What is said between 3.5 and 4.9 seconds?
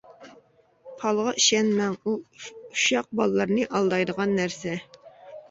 ئالدايدىغان نەرسە.